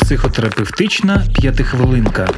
[0.00, 2.28] Психотерапевтична п'ятихвилинка.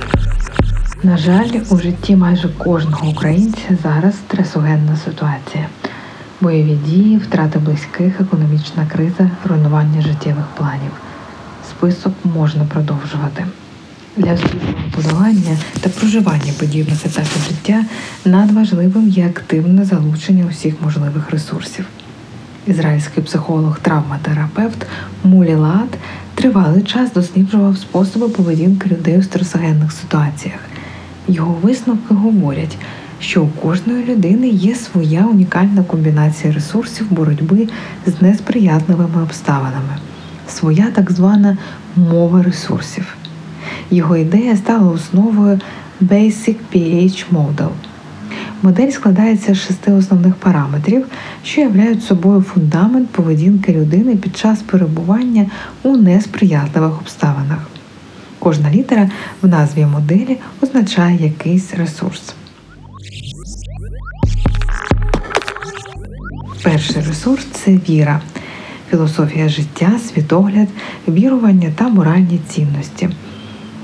[1.02, 5.68] На жаль, у житті майже кожного українця зараз стресогенна ситуація.
[6.40, 10.90] Бойові дії, втрати близьких, економічна криза, руйнування життєвих планів.
[11.70, 13.46] Список можна продовжувати.
[14.16, 17.84] Для успішного подолання та проживання подібних етапів життя
[18.24, 21.86] надважливим є активне залучення усіх можливих ресурсів.
[22.66, 24.86] Ізраїльський психолог, травматерапевт
[25.24, 25.98] Мулі Лат
[26.34, 30.60] тривалий час досліджував способи поведінки людей у стресогенних ситуаціях.
[31.28, 32.76] Його висновки говорять,
[33.20, 37.68] що у кожної людини є своя унікальна комбінація ресурсів боротьби
[38.06, 39.96] з несприятливими обставинами,
[40.48, 41.58] своя так звана
[41.96, 43.16] мова ресурсів.
[43.90, 45.60] Його ідея стала основою
[46.02, 47.70] Basic PH Model.
[48.62, 51.06] Модель складається з шести основних параметрів,
[51.44, 55.46] що являють собою фундамент поведінки людини під час перебування
[55.82, 57.58] у несприятливих обставинах.
[58.38, 59.10] Кожна літера
[59.42, 62.34] в назві моделі означає якийсь ресурс.
[66.62, 68.20] Перший ресурс це віра,
[68.90, 70.68] філософія життя, світогляд,
[71.08, 73.08] вірування та моральні цінності.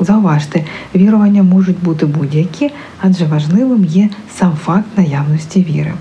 [0.05, 0.65] Зауважте,
[0.95, 5.93] вірування можуть бути будь-які, адже важливим є сам факт наявності віри.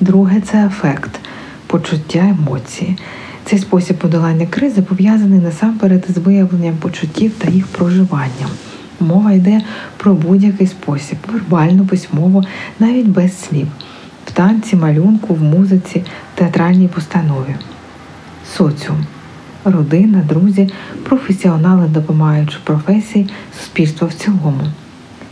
[0.00, 1.20] Друге це ефект,
[1.66, 2.98] почуття емоції.
[3.44, 8.50] Цей спосіб подолання кризи пов'язаний насамперед з виявленням почуттів та їх проживанням.
[9.00, 9.62] Мова йде
[9.96, 12.44] про будь-який спосіб, вербально, письмово,
[12.78, 13.66] навіть без слів,
[14.26, 17.54] в танці, малюнку, в музиці, театральній постанові.
[18.56, 19.06] Соціум
[19.70, 20.70] родина, друзі,
[21.04, 23.28] професіонали допомагаючи професії,
[23.58, 24.60] суспільство в цілому.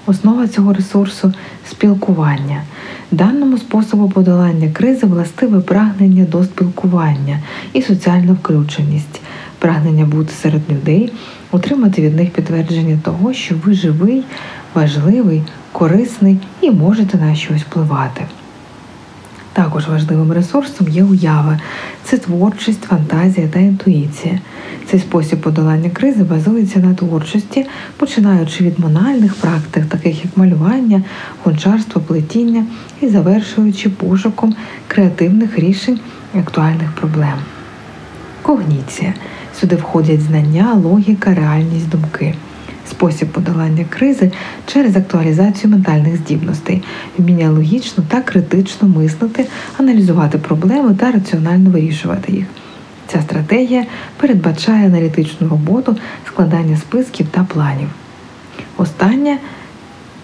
[0.07, 1.33] Основа цього ресурсу
[1.71, 2.63] спілкування.
[3.11, 7.39] Даному способу подолання кризи властиве прагнення до спілкування
[7.73, 9.21] і соціальна включеність,
[9.59, 11.13] прагнення бути серед людей,
[11.51, 14.25] отримати від них підтвердження того, що ви живий,
[14.75, 15.43] важливий,
[15.73, 18.27] корисний і можете на щось впливати.
[19.55, 21.61] Також важливим ресурсом є уява,
[22.05, 24.39] це творчість, фантазія та інтуїція.
[24.91, 27.67] Цей спосіб подолання кризи базується на творчості,
[27.97, 31.03] починаючи від мональних практик, таких як малювання,
[31.45, 32.67] гончарство, плетіння,
[33.01, 34.55] і завершуючи пошуком
[34.89, 36.01] креативних рішень
[36.39, 37.39] актуальних проблем.
[38.43, 39.15] Когніція.
[39.61, 42.35] Сюди входять знання, логіка, реальність думки
[42.91, 44.33] спосіб подолання кризи
[44.67, 46.83] через актуалізацію ментальних здібностей,
[47.19, 49.47] вміння логічно та критично мислити,
[49.79, 52.47] аналізувати проблеми та раціонально вирішувати їх.
[53.07, 53.85] Ця стратегія
[54.17, 55.97] передбачає аналітичну роботу,
[56.27, 57.89] складання списків та планів.
[58.77, 59.39] Остання,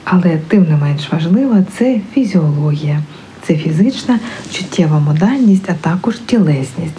[0.04, 3.02] але тим не менш важлива, це фізіологія.
[3.42, 4.18] Це фізична,
[4.52, 6.98] чуттєва модальність, а також тілесність.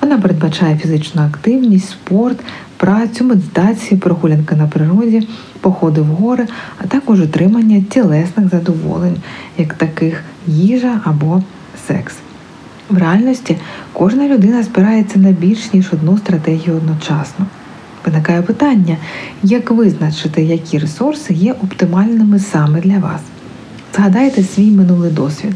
[0.00, 2.40] Вона передбачає фізичну активність, спорт,
[2.82, 5.28] працю, медитацію, прогулянки на природі,
[5.60, 6.46] походи в гори,
[6.78, 9.16] а також отримання тілесних задоволень,
[9.58, 11.42] як таких їжа або
[11.88, 12.14] секс.
[12.90, 13.56] В реальності
[13.92, 17.46] кожна людина спирається на більш ніж одну стратегію одночасно.
[18.06, 18.96] Виникає питання,
[19.42, 23.20] як визначити, які ресурси є оптимальними саме для вас.
[23.96, 25.52] Згадайте свій минулий досвід,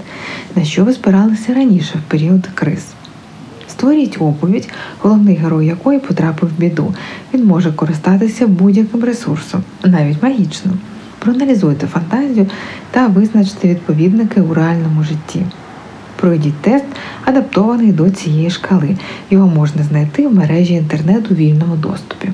[0.57, 2.85] на що ви спиралися раніше в період криз.
[3.77, 4.69] Створіть оповідь,
[5.01, 6.95] головний герой якої потрапив в біду.
[7.35, 10.79] Він може користатися будь-яким ресурсом, навіть магічним.
[11.19, 12.47] Проаналізуйте фантазію
[12.91, 15.43] та визначте відповідники у реальному житті.
[16.21, 16.85] Пройдіть тест,
[17.25, 18.97] адаптований до цієї шкали.
[19.31, 22.29] Його можна знайти в мережі інтернет у вільному доступі.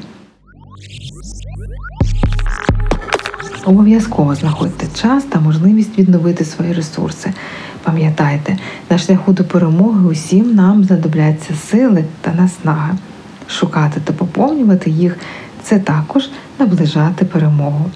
[3.65, 7.33] Обов'язково знаходьте час та можливість відновити свої ресурси.
[7.82, 8.59] Пам'ятайте,
[8.91, 12.97] на шляху до перемоги усім нам знадобляться сили та наснага.
[13.48, 15.16] Шукати та поповнювати їх
[15.62, 16.28] це також
[16.59, 17.91] наближати перемогу.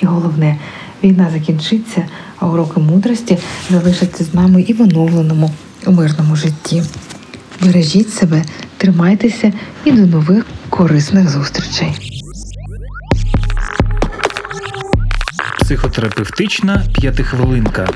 [0.00, 0.56] І головне,
[1.04, 2.06] війна закінчиться,
[2.38, 3.38] а уроки мудрості
[3.70, 5.50] залишаться з нами і в оновленому
[5.86, 6.82] у мирному житті.
[7.60, 8.44] Бережіть себе,
[8.76, 9.52] тримайтеся
[9.84, 12.20] і до нових корисних зустрічей.
[15.60, 17.88] Психотерапевтична п'ятихвилинка.